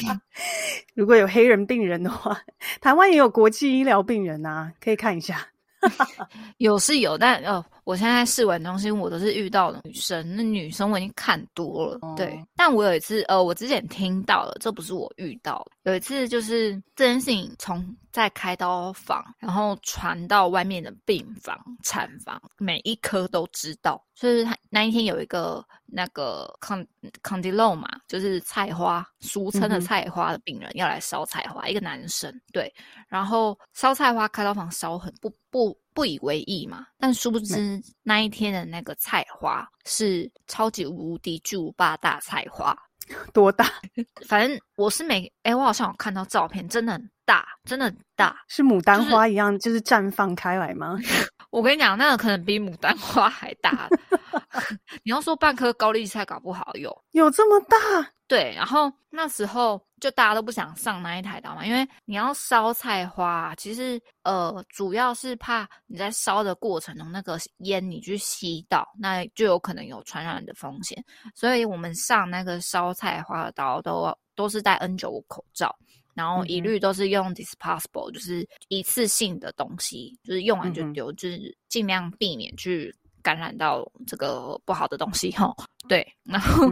[0.94, 2.40] 如果有黑人病人的话，
[2.80, 5.46] 台湾也有国际医疗病人啊，可以看一下。
[6.58, 12.42] 有是有，但呃，我现在试玩中心我都是遇到的女生，那女生我已经看多了，对。
[12.56, 15.90] 但我有一次，呃，我之前听到了，这不是我遇到的。
[15.90, 24.02] 有一次就是这件事情从在开刀房，然后传到外面的病房、产房，每一科都知道。
[24.14, 26.86] 就是他那一天有一个那个康
[27.22, 32.70] 康迪洛嘛，就是菜花，俗称的菜花的病人要来烧菜花，一个男生，对。
[33.08, 35.76] 然后烧菜花开刀房烧很不不。
[35.94, 42.76] 不以为意嘛，但殊不知那一天的那个菜花是超级无敌巨无霸大菜花，
[43.32, 43.66] 多大？
[44.26, 50.98] 反正我是没哎，我好像有看到照片，真的很大，真的很大，是牡丹花一样，就是绽放开来吗？
[51.50, 53.88] 我跟你讲，那个可能比牡丹花还大。
[55.04, 57.76] 你要说半颗高丽菜，搞不好有有这么大。
[58.26, 71.00] 对，然后那时候就大家都不想上那一台刀嘛，因为你要烧菜花，其实呃主要是怕你在烧的过程中那个烟你去吸到，那就有可能有传染的风险。
[71.34, 75.74] 所以我们上那个烧菜花的刀都都是戴 N 九五口罩，
[76.14, 82.94] 然后一律都是用 disposable，就是一次性的东西，就是用完就丢，就是尽量避免去。
[83.22, 85.54] 感染到这个不好的东西哈，
[85.86, 86.66] 对，然后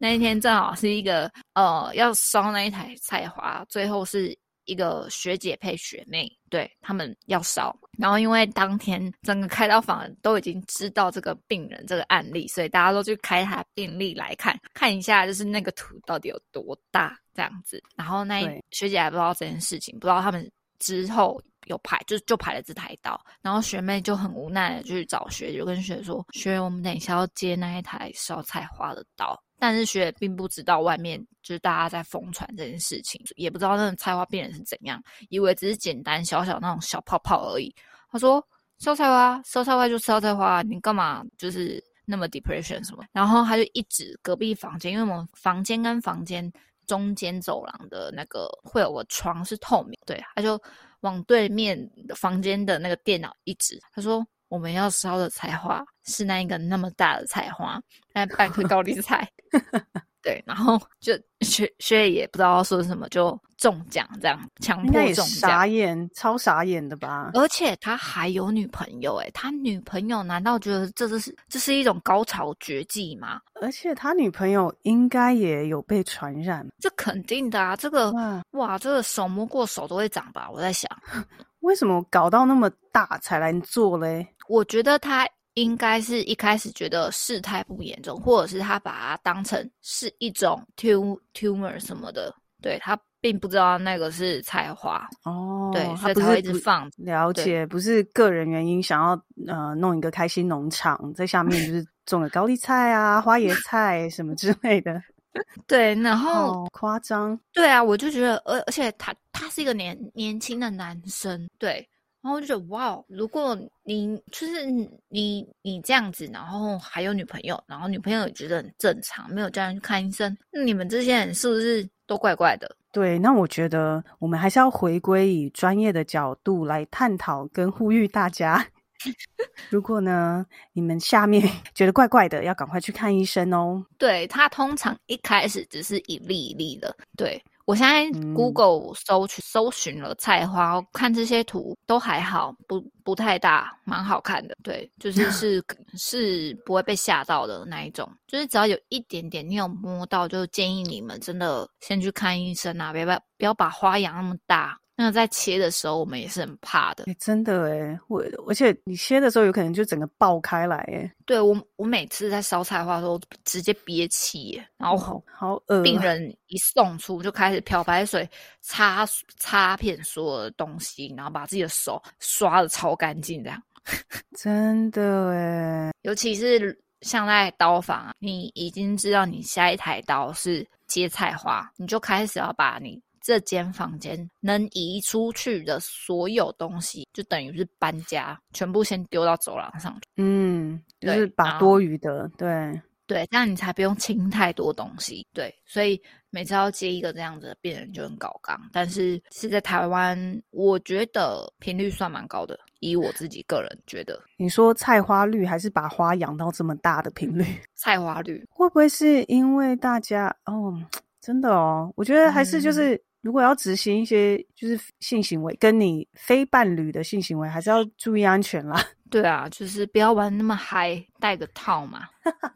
[0.00, 18.40] 那一天正好是一个呃要烧那一台菜花，最后是一个学姐配学妹，对他们要烧，然后因为当天整个开刀房都已经知道这个病人这个案例，所以大家都去开他病历来看看一下，就是那个图到底有多大这样子，然后那
[18.70, 21.42] 学姐还不知道这件事情，不知道他们之后。
[21.66, 37.72] 有排就就排了这台刀，然后学妹就很无奈的去找学姐，跟学姐说：“学姐，我们等一下要接那一台烧菜花的刀。”但是学并不知道外面就是大家在疯传这件事情，也不知道那个菜花病人是怎样，以为只是简单小小那种小泡泡而已。
[38.10, 38.44] 他说
[38.80, 46.52] ：“烧菜花，烧菜花就烧菜花，你干嘛就是那么 depression 什么？”然后他就一指隔壁房间，因为我们房间跟房间
[46.88, 50.60] 中间走廊的那个会有个窗是透明，对，他就。
[51.02, 51.76] 往对面
[52.14, 57.80] 房间的那个电脑一指，他说：“我们要烧的菜花是那一个那么大的菜花，
[58.12, 59.26] 那半颗高丽菜。
[60.22, 67.30] ”对，然后就薛薛也不知道说什么，就中奖这样，强迫中奖，傻眼，超傻眼的吧？
[67.32, 73.40] 而且他还有女朋友，哎，他女朋友难道觉得这是这是一种高潮绝技吗？
[73.60, 77.74] 而且他女朋友应该也有被传染，这肯定的啊！
[77.74, 78.12] 这个
[78.50, 80.48] 哇，这个手摸过手都会长吧？
[80.52, 80.88] 我在想，
[81.60, 84.24] 为什么搞到那么大才来做嘞？
[84.52, 85.28] 我觉得他。
[85.54, 96.90] 应该是一开始觉得事态不严重，或者是他把它当成是一种 tumor 什么的，对他并不知道那个是菜花哦，对，所以他会一直放。
[96.96, 99.10] 了解，不是个人原因，想要
[99.46, 105.02] 呃弄一个开心农场，在下面就是种了高丽菜啊、花椰菜什么之类的。
[105.68, 107.38] 对，然后夸张。
[107.52, 111.86] 对啊，我就觉得，而而且他他是一个年年轻的男生，对。
[112.22, 114.64] 然后我就觉得哇，如果你就是
[115.08, 122.76] 你你这样子，然后还有女朋友，然后女朋友也觉得很正常，没有叫人去看医生，那你们这些人是不是都怪怪的？
[122.92, 128.64] 对，那我觉得我们还是要回归以专业的角度来探讨跟呼吁大家。
[129.68, 131.42] 如果呢，你们下面
[131.74, 133.84] 觉得怪怪的，要赶快去看医生哦。
[133.98, 137.42] 对他通常一开始只是一粒一粒的，对。
[137.64, 144.56] 我现在 Google 搜去搜寻了菜花，看这些图都还好，不不太大，蛮好看的。
[144.62, 145.64] 对，就是 是
[145.96, 154.78] 是不会被吓到的那一种，就是只要有一点点你有摸到，就建议你们真的先去看医生啊，别把不要把花养那么大。
[155.02, 157.06] 那在切的时候，我们也是很怕的。
[157.18, 161.12] 真的哎，我而且你切的时候，有可能就整个爆开来哎。
[161.26, 165.82] 对我，我每次在烧菜花的时候，直接憋气，然后好恶。
[165.82, 168.28] 病人一送出，就开始漂白水
[168.60, 169.04] 擦
[169.36, 173.60] 擦遍所有的东西，然后把自己的手刷的超干净，这样。
[174.38, 183.02] 真的哎，尤其是像在刀房啊，你已经知道你下一台刀是接菜花，你就开始要把你。
[183.22, 189.96] 这间房间能移出去的所有东西，就等于是搬家，全部先丢到走廊上。
[190.16, 192.72] 嗯，就是把多余的，对
[193.06, 195.26] 对，这样你才不用清太多东西。
[195.32, 196.00] 对，所以
[196.30, 202.58] 每次要接一个这样子的病人就很搞纲，但是是在台湾，我觉得频率算蛮高的。
[202.80, 207.44] 以我自己个人觉得，你说菜花率还是把花养到这么大的频率？
[207.76, 210.74] 菜花率会不会是因为大家哦，
[211.20, 213.00] 真的哦，我觉得还是就是。
[213.22, 218.84] 如果要执行一些就是性行为，跟你非伴侣的性行为，还是要注意安全啦。
[219.12, 222.00] 对啊，就是不要玩那么嗨，戴个套嘛。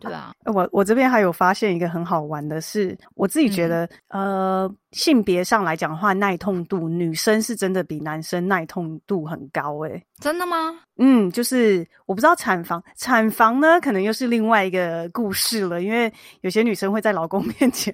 [0.01, 10.03] 对啊， 我我这边还有发现一个很好玩的是，我自己觉得，呃，性别上来讲的话，耐痛度，女生是真的比男生耐痛度很高诶。
[10.21, 10.75] 真的吗？
[10.99, 17.93] 嗯，就是我不知道产房，产房呢，可能又是另外一个故事了，因为有些女生会在老公面前，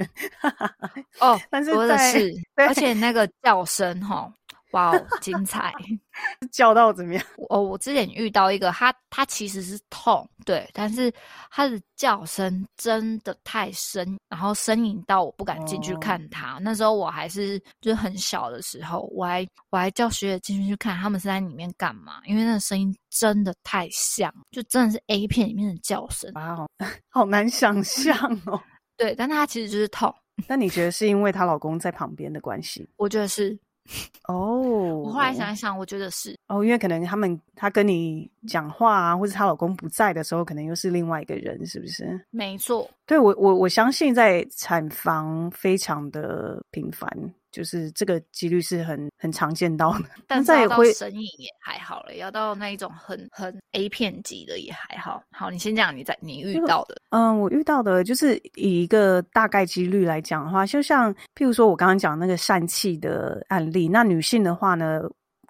[1.21, 2.31] 哦，但是在，
[2.67, 4.31] 而且那个叫声哈。
[4.73, 5.73] 哇哦，精彩！
[6.53, 7.25] 叫到怎么样？
[7.49, 11.13] 哦，我之前遇到一个，他他其实是痛，对，但是
[11.51, 16.59] 他的叫声真的太深，然后呻吟到我不敢进去看他。
[16.61, 26.31] 那时候我还是就是很小的时候，我还我还叫学姐进去去看他们是在里面干嘛，因为那个声音真的太像，就真的是 A 片里面的叫声。
[26.35, 26.69] 哇哦，
[27.11, 28.15] 好难想象
[28.47, 28.61] 哦。
[28.97, 30.15] 对，但他其实就是痛。
[30.49, 32.89] 那你觉得是因为她老公在旁边的关系？
[32.97, 33.59] 我觉得是。
[34.29, 42.25] 哦，我后来想一想，我觉得是哦，因为可能他们她跟你讲话啊，或者她老公不在的时候，可能又是另外一个人，是不是？
[42.31, 47.09] 没错，对我我我相信在产房非常的频繁。
[47.53, 55.23] 就是这个几率是很很常见到的， 但再到神隐也还好了，要到那一种很很 A 片级的也还好。
[55.31, 56.97] 好，你先讲你在你遇到的。
[57.11, 65.03] 嗯，我遇到的就是以一个大概几率来讲的话，就像譬如说我刚刚讲那个疝气的案例，那女性的话呢，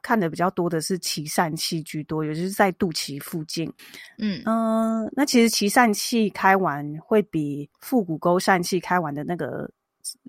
[0.03, 3.72] 看的比较多的是脐疝气居多，也就是在肚脐附近。
[4.18, 9.70] 嗯嗯，那其实脐疝气开完会比腹股沟疝气开完的那个。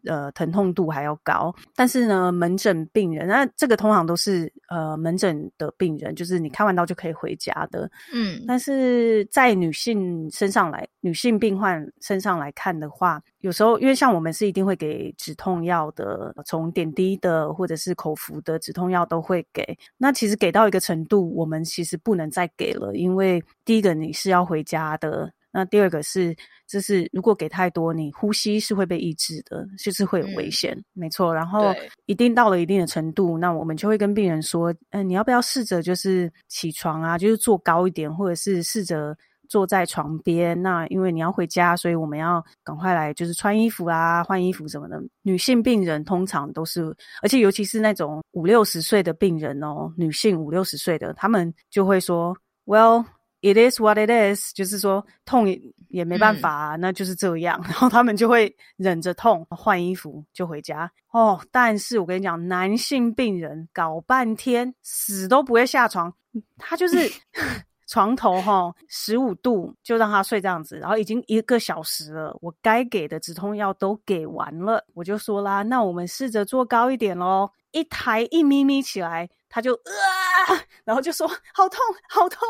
[0.06, 8.44] 呃，疼痛度还要高，但是呢，门诊病人，那这个通常都是呃门诊的病人，就是你开完刀就可以回家的，嗯。
[8.46, 19.78] 但是在女性身上来，女性病患身上来看的话，有时候因为像我们是一定会给止痛药的，从点滴的或者是口服的止痛药都会给。
[19.98, 25.32] 那其实给到一个程度，我们其实不能再给了，因为第一个你是要回家的。
[25.54, 26.36] 那第二个是，
[26.68, 31.32] 就是如果给太多，你呼吸是会被抑制的，就是会有危险，没错。
[31.32, 31.72] 然后
[32.08, 39.16] 一定到了一定的程度，那我们就会跟病人说，嗯，你要不要试着就是起床啊，就是坐高一点，或者是试着
[39.48, 40.60] 坐在床边。
[40.60, 45.00] 那因为你要回家，所以我们要赶快来，就是穿衣服啊、换衣服什么的。
[45.22, 46.84] 女性病人通常都是，
[47.22, 52.36] 而且尤其是那种五六十岁的病人哦，女性五六十岁的，他们就会说
[52.66, 53.06] ，Well。
[53.46, 57.60] It is what it is，就是说痛也也没办法，那就是这样。
[57.68, 61.38] 然后他们就会忍着痛换衣服就回家哦。
[61.52, 66.14] 但是我跟你讲，男性病人搞半天死都不会下床，
[66.58, 67.12] 他就是
[67.86, 79.30] 床头哈十五度就让他睡这样子，然后已经一个小时了，我该给的止痛药都给完了，我就说啦，那我们试着坐高一点喽，一抬一咪咪起来。
[79.54, 81.80] 他就啊，然后就说好痛，
[82.10, 82.42] 好痛，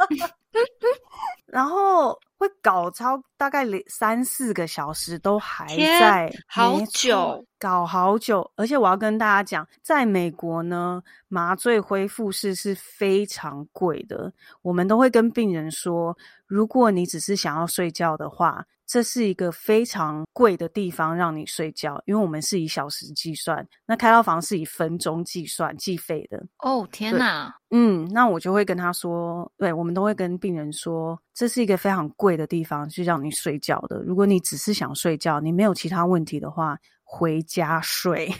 [1.44, 8.50] 然后会搞超大概三四个小时都还在，好久，搞好久。
[8.56, 14.32] 而且我要跟大家讲，在美国呢，麻醉恢复室是非常贵的。
[14.62, 16.16] 我们都会跟病人说，
[16.46, 18.64] 如果你只是想要睡觉的话。
[18.86, 26.44] 这是一个非常贵的地方让你睡觉，因为我们是以小时计算，那开刀房是以分钟计算计费的。
[26.58, 27.54] 哦，天哪！
[27.70, 34.02] 嗯，那我就会跟他说，对我们都会跟病人说，这是一个非常贵的地方，去让你睡觉的。
[34.02, 38.30] 如果你只是想睡觉，你没有其他问题的话，回家睡。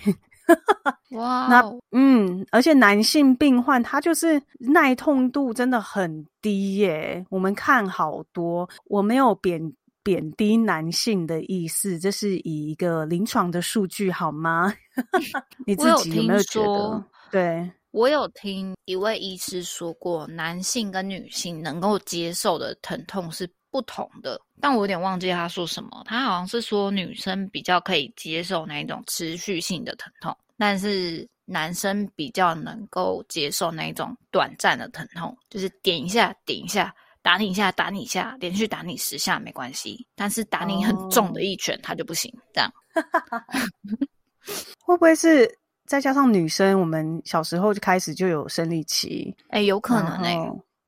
[1.12, 7.24] 哇，那嗯，而且男性病患他就是耐痛度真的很低耶。
[7.30, 9.72] 我们看好多，我没有贬。
[10.04, 14.72] 贬低男性的意思，这是以一个临床的数据好吗？
[15.66, 17.04] 你自己有没有觉得？
[17.32, 26.02] 对我有听一位医师说过，男性跟女性能够接受的疼痛是不同的，但我有点忘记他说什么。
[26.04, 36.94] 他好像是说女生比较可以接受那一种持续性的疼痛，但是男生比较能够接受那一种短暂的疼痛，就是点一下，点一下。
[37.24, 42.30] 打你一下，打你一下，连续打你十下没关系，但是打你很重的一拳，他就不行。
[42.52, 42.70] 这样
[44.84, 45.50] 会不会是
[45.86, 46.78] 再加上女生？
[46.78, 50.38] 我们小时候就开始就有生理期，哎，有可能哎。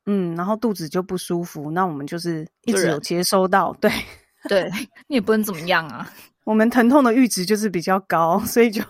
[0.04, 3.90] 嗯，然后肚子就不舒服，那我们就是一直有接收到，对
[4.46, 4.70] 对
[5.08, 6.08] 你也不能怎么样啊。
[6.44, 8.82] 我们疼痛的阈值就是比较高，所以就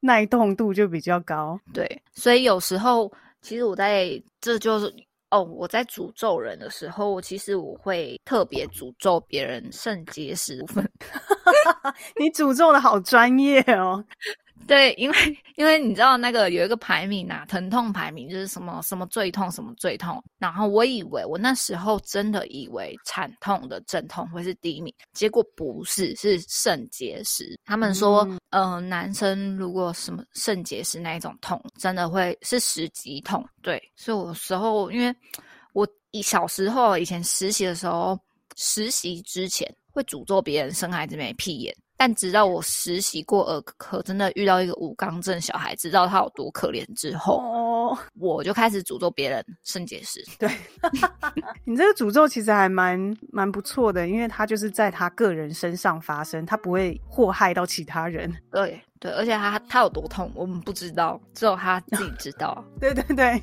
[0.00, 1.58] 耐痛度就比较高。
[1.72, 3.10] 对，所以有时候
[3.40, 4.92] 其实我在这就是
[5.30, 10.90] 哦，我在诅咒人的时候，其实我会特别诅咒别人肾结石部分。
[12.18, 14.04] 你诅咒的好专业哦，
[14.70, 15.16] 对，因为
[15.56, 27.58] 因为你知道那个有一个排名啊，疼痛排名就是什么什么最痛什么最痛，然后我以为我那时候真的以为惨痛的阵痛会是第一名，结果不是，是肾结石。
[27.64, 33.44] 他们说，嗯、呃，男生如果什么肾结石那一种痛，真的会是十级痛。
[33.62, 35.12] 对，所以我有时候因为
[35.72, 38.16] 我以小时候以前实习的时候，
[38.54, 41.74] 实习之前会诅咒别人生孩子没屁眼。
[42.00, 50.24] 但直到我实习过儿科，真的遇到一个无肛症小孩，知道他有多可怜之后，哦，我就开始诅咒别人肾结石。
[50.38, 50.48] 对，
[51.62, 52.98] 你这个诅咒其实还蛮
[53.30, 58.34] 蛮不错的，因为他就是在他个人身上发生，他不会祸害到其他人。
[58.50, 62.64] 对对，而且他他有多痛，我们不知道，只有他自己知道。
[62.80, 63.42] 对对对，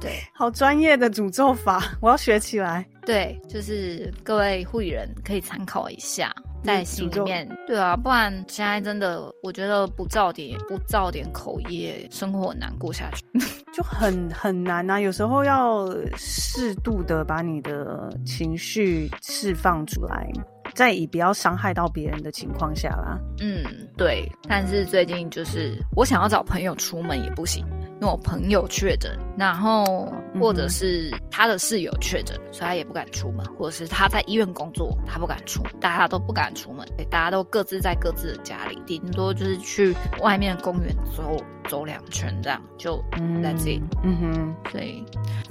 [0.00, 2.88] 对 好专业的诅咒法，我要学起来。
[3.04, 6.34] 对，就是各位护理人可以参考一下。
[6.62, 13.24] 在心里面，对啊，不然现在真的，我觉得不造点不造点口业，生活很难过下去。
[13.72, 20.28] 就很很难啊，有时候要适度的把你的情绪释放出来，
[20.74, 23.18] 在以不要伤害到别人的情况下啦。
[23.40, 23.62] 嗯，
[23.96, 24.28] 对。
[24.48, 27.64] 但是最近就是我想要找朋友出门也不行，
[28.00, 41.36] 因为我朋友确诊，然后或者是他的室友确诊，所以他也不敢出门，或者是他在医院工作，他不敢出，大家都不敢出门，对大家都各自在各自的家里，顶多就是去外面公园走
[41.68, 43.82] 走两圈这样，就嗯 that's it。
[44.02, 45.04] 嗯哼，所以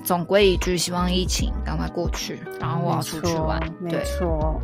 [0.04, 3.62] 总归一句，希望疫情赶快过去，然后我要出去玩。
[3.80, 4.60] 没对，错，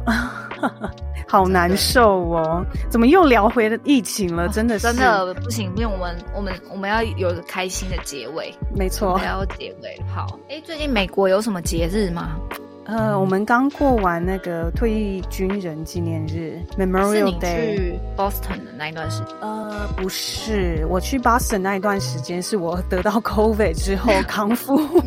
[1.29, 2.65] 好难受哦。
[2.89, 4.49] 怎么又聊回了疫情了？
[4.49, 9.26] 真的是，哦真的不行，因为我们我们我们要有一个开心的结尾，我没错还。
[9.26, 9.99] 要结尾。
[10.07, 12.38] 好，哎，最近美国有什么节日吗？
[12.86, 17.76] 呃，我们刚过完那个退役军人纪念日 （Memorial Day）。
[17.76, 19.36] 去 Boston 的那一段时间？
[19.41, 24.78] 呃，不是，我去 Boston 那一段时间是我得到 COVID 之后康复，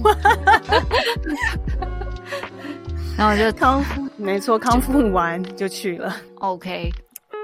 [3.16, 6.16] 然后就康复，没错，康复完就去了。
[6.40, 6.90] OK，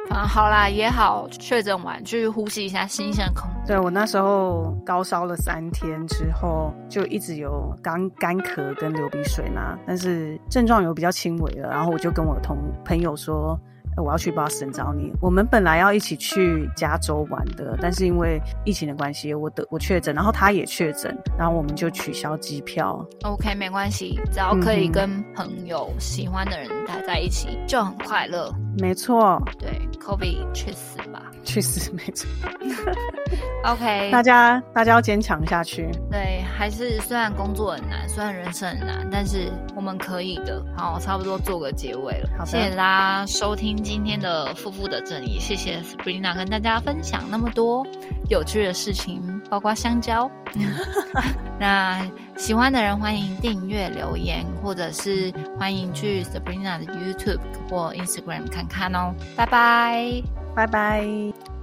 [0.08, 3.68] 反 正好啦，也好，确诊完去呼吸一下新鲜空气。
[3.68, 11.68] 对我那时候高烧了三天之后，就一直有干干咳跟流鼻水嘛，但是症状有比较轻微了。
[11.70, 13.58] 然后我就跟我同朋友说。
[13.96, 15.12] 呃我要去 Boston 找你。
[15.20, 23.06] 我们本来要一起去加州玩的，但是因为疫情的关系，我得我确诊，然后他也确诊，然后我们就取消机票。
[23.22, 28.52] OK，没关系，只要可以跟朋友、喜欢的人待在一起，就很快乐。
[28.78, 29.70] 没错，对
[30.00, 31.30] ，Kobe 去死吧。
[31.44, 32.28] 去死，没错。
[33.64, 35.88] OK，大家大家要坚强下去。
[36.10, 40.62] 对，还是虽然工作很难，虽然人生很难，但是我们可以的。
[40.76, 42.44] 好，差不多做个结尾了。
[42.44, 47.86] 谢谢大家收听今天的《夫妇的正义》，谢谢 Sabrina 跟大家分享那么多
[48.28, 50.30] 有趣的事情，包括香蕉。
[50.54, 50.74] 嗯
[51.58, 52.04] 那
[52.36, 57.40] 喜欢的人欢迎订阅、留言，或者是欢迎去 Sabrina 的 YouTube
[57.70, 59.14] 或 Instagram 看看哦。
[59.36, 60.43] 拜拜。
[60.54, 61.53] 拜拜。